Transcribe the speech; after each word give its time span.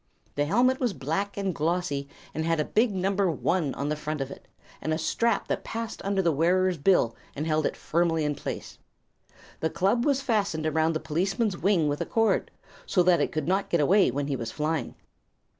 The 0.33 0.45
helmet 0.45 0.79
was 0.79 0.93
black 0.93 1.37
and 1.37 1.53
glossy 1.53 2.09
and 2.33 2.43
had 2.43 2.59
a 2.59 2.65
big 2.65 2.91
number 2.91 3.29
"1" 3.29 3.75
on 3.75 3.89
the 3.89 3.95
front 3.95 4.19
of 4.19 4.31
it, 4.31 4.47
and 4.81 4.91
a 4.91 4.97
strap 4.97 5.47
that 5.47 5.63
passed 5.63 6.01
under 6.03 6.23
the 6.23 6.31
wearer's 6.31 6.79
bill 6.79 7.15
and 7.35 7.45
held 7.45 7.67
it 7.67 7.77
firmly 7.77 8.25
in 8.25 8.33
place. 8.33 8.79
The 9.59 9.69
club 9.69 10.03
was 10.03 10.19
fastened 10.19 10.65
around 10.65 10.93
the 10.93 10.99
policeman's 10.99 11.55
wing 11.59 11.87
with 11.87 12.01
a 12.01 12.07
cord, 12.07 12.49
so 12.87 13.03
that 13.03 13.21
it 13.21 13.31
could 13.31 13.47
not 13.47 13.69
get 13.69 13.79
away 13.79 14.09
when 14.09 14.25
he 14.25 14.35
was 14.35 14.49
flying. 14.51 14.95